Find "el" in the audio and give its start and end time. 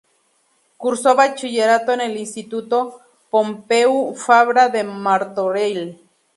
2.01-2.17